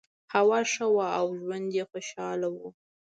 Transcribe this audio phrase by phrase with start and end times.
[0.33, 2.57] هوا ښه وه او ژوند یې خوشحاله و.